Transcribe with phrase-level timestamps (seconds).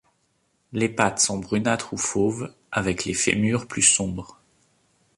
[0.73, 4.41] Les pattes sont brunâtres ou fauves avec les fémurs plus sombres.